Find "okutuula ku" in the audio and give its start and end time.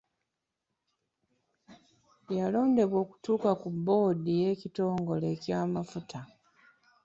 3.03-3.67